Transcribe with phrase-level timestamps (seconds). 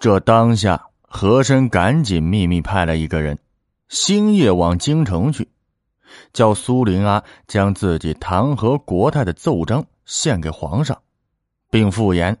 [0.00, 3.38] 这当下，和珅赶紧秘密派了一个人，
[3.88, 5.48] 星夜往京城去，
[6.32, 11.02] 叫苏林阿将自己弹劾国泰的奏章献给皇上，
[11.68, 12.38] 并附言：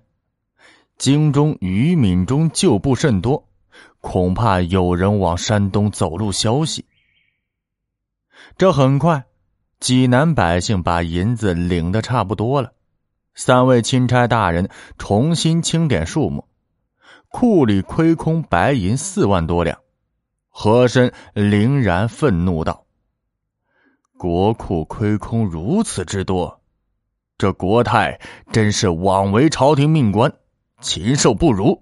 [0.98, 3.48] 京中于敏中旧部甚多，
[4.00, 6.84] 恐怕有人往山东走漏消息。
[8.56, 9.24] 这很快，
[9.80, 12.72] 济南百姓把银子领的差不多了，
[13.34, 16.47] 三位钦差大人重新清点数目。
[17.30, 19.78] 库里亏空白银四万多两，
[20.48, 22.86] 和珅凛然愤怒道
[24.18, 26.60] ：“国库亏空如此之多，
[27.36, 28.18] 这国泰
[28.50, 30.32] 真是枉为朝廷命官，
[30.80, 31.80] 禽兽不如。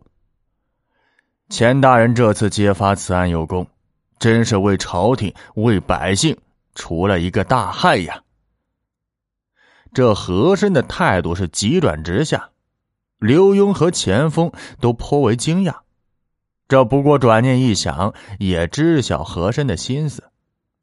[1.48, 3.66] 钱大人这次揭发此案有功，
[4.18, 6.36] 真是为朝廷为百姓
[6.74, 8.20] 除了一个大害呀！”
[9.94, 12.50] 这和珅的态度是急转直下。
[13.18, 15.76] 刘墉和钱锋都颇为惊讶，
[16.68, 20.24] 这不过转念一想，也知晓和珅的心思。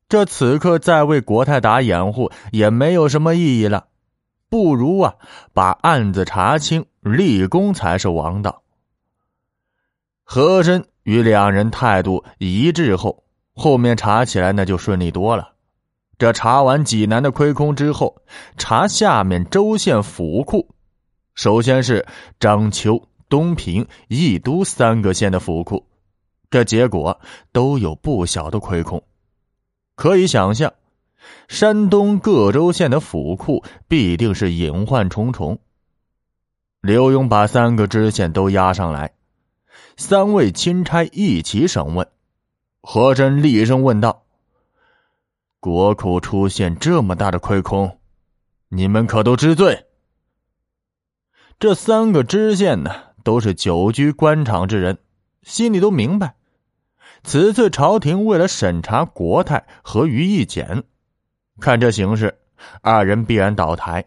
[0.10, 3.88] 这此刻再为国泰打掩护也没有什么意义了，
[4.50, 5.16] 不如啊，
[5.54, 8.64] 把案子查清，立功才是王道。
[10.24, 15.54] 和珅与两人态度一致后，后面查起来那就顺利多了。
[16.18, 18.22] 这查完济南的亏空之后，
[18.58, 20.73] 查下面州县府库。
[21.36, 22.06] 首先是
[22.40, 25.88] 章丘、东平、益都三个县的府库，
[26.52, 27.20] 这结果
[27.52, 29.04] 都有不小的亏空。
[29.96, 30.74] 可以想象，
[31.48, 35.60] 山东各州县的府库必定是隐患重重。
[36.82, 39.14] 刘墉把三个知县都押上来，
[39.98, 42.08] 三位钦差一起审问。
[42.82, 44.26] 和珅厉声问道
[45.60, 47.98] ：“国库出现这么大的亏空，
[48.68, 49.86] 你们可都知罪？”
[51.64, 52.92] 这三个知县呢，
[53.24, 54.98] 都是久居官场之人，
[55.44, 56.36] 心里都明白，
[57.24, 60.84] 此次朝廷为了审查国泰和于义简，
[61.62, 62.38] 看这形势，
[62.82, 64.04] 二人必然倒台，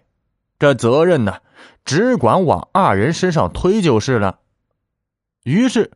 [0.59, 1.39] 这责任呢，
[1.83, 4.41] 只管往二人身上推就是了。
[5.43, 5.93] 于是，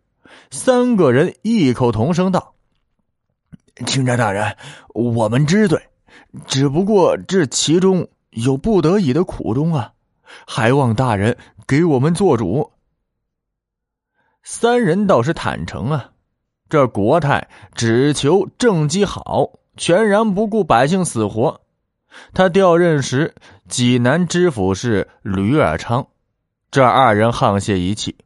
[0.50, 2.54] 三个人异口同声道
[3.86, 4.56] ：“钦差大人，
[4.94, 5.78] 我们知罪，
[6.46, 9.92] 只不过这其中有不得已的苦衷啊。”
[10.46, 11.36] 还望大人
[11.66, 12.72] 给我们做主。
[14.42, 16.12] 三人倒是坦诚啊，
[16.68, 21.60] 这国泰只求政绩好，全然不顾百姓死活。
[22.32, 23.34] 他调任时，
[23.68, 26.08] 济南知府是吕尔昌，
[26.70, 28.16] 这二人沆瀣一气。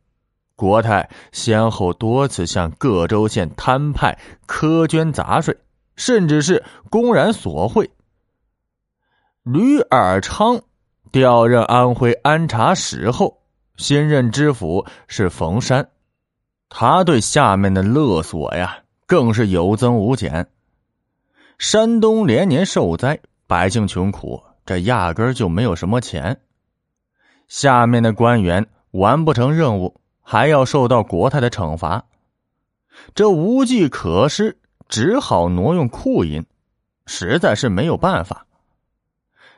[0.56, 5.58] 国泰先后多次向各州县摊派苛捐杂税，
[5.96, 7.90] 甚至是公然索贿。
[9.42, 10.62] 吕尔昌。
[11.14, 13.38] 调任安徽安察使后，
[13.76, 15.88] 新任知府是冯山，
[16.68, 20.48] 他对下面的勒索呀，更是有增无减。
[21.56, 26.40] 山东连年受灾，百姓穷苦，这压根就没有什么钱。
[27.46, 32.06] 下面的官员完不成任务，还要受到国泰的惩罚，
[33.14, 34.58] 这无计可施，
[34.88, 36.44] 只好挪用库银，
[37.06, 38.48] 实在是没有办法。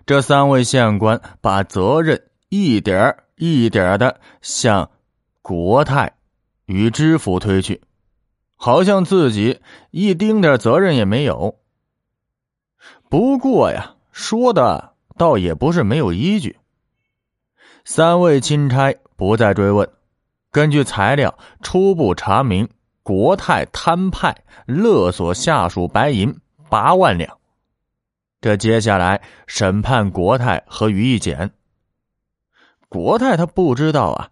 [0.06, 4.88] 这三位县官把责任一点一点的向
[5.42, 6.12] 国泰
[6.64, 7.82] 与知府推去，
[8.54, 11.58] 好像自己一丁点责任也没有。
[13.08, 16.56] 不过呀，说的倒也不是没有依据。
[17.84, 19.90] 三位钦差不再追问，
[20.52, 22.68] 根据材料初步查明，
[23.02, 26.38] 国泰摊派勒索下属白银
[26.70, 27.38] 八万两。
[28.40, 31.52] 这接下来审判国泰和于义简。
[32.88, 34.30] 国泰他不知道啊，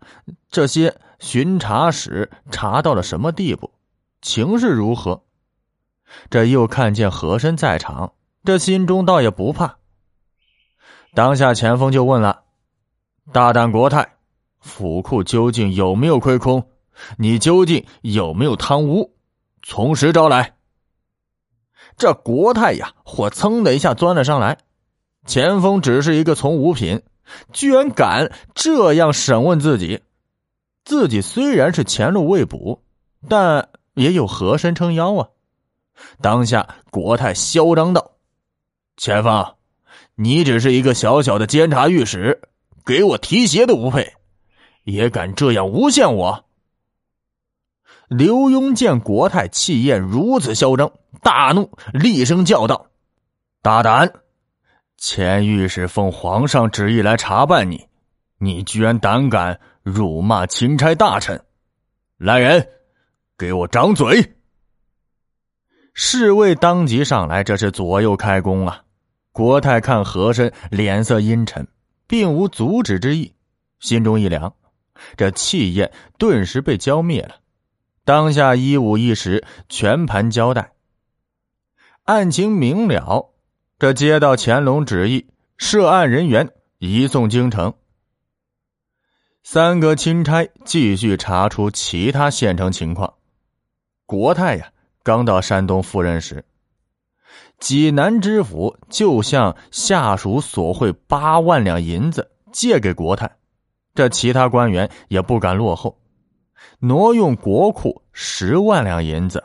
[0.51, 3.73] 这些巡查使查到了什么地步，
[4.23, 5.23] 情势如何？
[6.31, 8.13] 这又看见和珅在场，
[8.45, 9.79] 这心中倒也不怕。
[11.15, 12.45] 当下前锋就问了
[13.33, 14.15] ：“大胆国泰，
[14.61, 16.69] 府库究竟有没有亏空？
[17.19, 19.17] 你究竟有没有贪污？
[19.63, 20.57] 从实招来。”
[21.97, 24.59] 这国泰呀，火噌的一下钻了上来。
[25.27, 27.03] 钱锋只是一个从五品，
[27.53, 30.03] 居然敢这样审问自己。
[30.85, 32.83] 自己虽然是前路未卜，
[33.29, 35.29] 但也有和珅撑腰啊。
[36.21, 38.13] 当下国泰嚣张道
[38.99, 39.55] ：“钱锋，
[40.17, 42.43] 你只是一个小小的监察御史，
[42.85, 44.13] 给我提鞋都不配，
[44.83, 46.45] 也敢这样诬陷我？”
[48.17, 50.93] 刘墉见国泰气焰如此嚣张。
[51.21, 52.87] 大怒，厉声叫道
[53.61, 54.13] ：“大胆！
[54.97, 57.89] 前御史奉皇上旨意来查办你，
[58.39, 61.43] 你居然胆敢辱骂钦差大臣！
[62.19, 62.69] 来人，
[63.37, 64.37] 给我掌嘴！
[65.93, 68.83] 侍卫当即上来，这是左右开弓啊！
[69.33, 71.67] 国泰看和珅脸色阴沉，
[72.07, 73.35] 并无阻止之意，
[73.81, 74.55] 心中一凉，
[75.17, 77.37] 这气焰顿时被浇灭了。
[78.05, 80.73] 当下一五一十全盘交代，
[82.03, 83.31] 案情明了。
[83.79, 87.73] 这接到乾隆旨意，涉案人员移送京城。
[89.43, 93.15] 三个钦差继续查出其他县城情况。
[94.05, 94.71] 国泰呀，
[95.03, 96.45] 刚到山东赴任时，
[97.59, 103.39] 济南知府就向下属索贿八万两银子借给国泰，
[103.95, 105.99] 这其他官员也不敢落后，
[106.79, 109.45] 挪用国库十万两银子，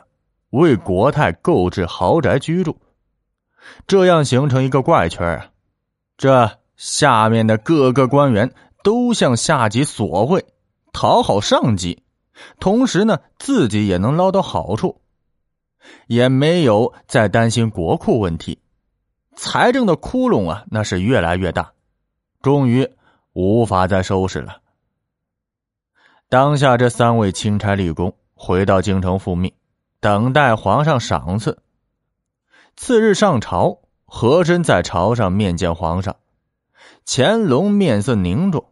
[0.50, 2.76] 为国泰购置豪宅居住。
[3.86, 5.50] 这样形成一个怪圈啊！
[6.16, 8.52] 这下面的各个官员
[8.82, 10.44] 都向下级索贿，
[10.92, 12.02] 讨好上级，
[12.58, 15.00] 同时呢，自己也能捞到好处，
[16.06, 18.58] 也没有再担心国库问题。
[19.36, 21.72] 财政的窟窿啊，那是越来越大，
[22.42, 22.88] 终于
[23.32, 24.59] 无法再收拾了。
[26.30, 29.52] 当下这三位钦差立功，回到京城复命，
[29.98, 31.58] 等待皇上赏赐。
[32.76, 36.14] 次日上朝，和珅在朝上面见皇上，
[37.04, 38.66] 乾隆面色凝重。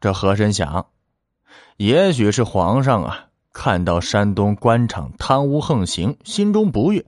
[0.00, 0.86] 这和珅想，
[1.76, 7.04] 也许是皇上啊，看到山东官场贪污横行，心中不悦，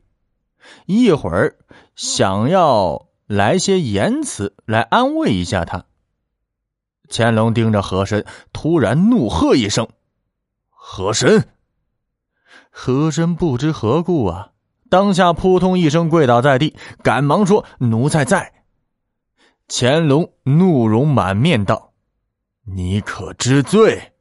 [0.85, 1.57] 一会儿
[1.97, 5.87] 想要来些言辞来安慰一下他。
[7.09, 9.89] 乾隆盯着和珅，突然怒喝一声
[10.71, 11.49] ：“和珅！”
[12.71, 14.51] 和珅不知何故啊。
[14.91, 18.53] 当下扑通一声跪倒在地，赶忙说：“奴才在。”
[19.69, 21.93] 乾隆怒容满面道
[22.77, 24.13] ：“你可知罪？”